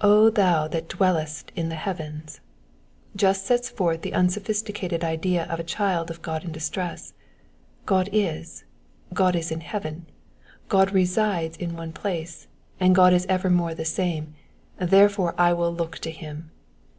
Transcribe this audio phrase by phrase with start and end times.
[0.00, 2.40] ^^0 thou that dwellest in the Iieavens,'^'^
[3.14, 7.12] just sets forth the unsophisticated idea of a child of God in distress:
[7.84, 8.64] God is,
[9.12, 10.06] God is in heaven,
[10.70, 12.46] Goa resides in one place,
[12.80, 14.32] and God is evermore the same,
[14.78, 16.50] therefore will I look to him.